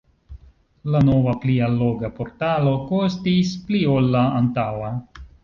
La 0.95 1.01
nova 1.09 1.35
pli 1.43 1.57
alloga 1.65 2.09
portalo 2.21 2.73
kostis 2.93 3.53
pli 3.69 3.83
ol 3.93 4.11
la 4.17 4.27
antaŭa. 4.41 4.91